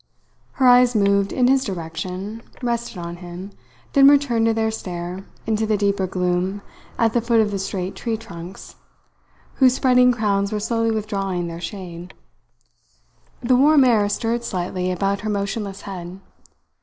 [0.53, 3.51] Her eyes moved in his direction, rested on him,
[3.93, 6.63] then returned to their stare into the deeper gloom
[6.97, 8.77] at the foot of the straight tree trunks,
[9.57, 12.15] whose spreading crowns were slowly withdrawing their shade.
[13.41, 16.19] The warm air stirred slightly about her motionless head.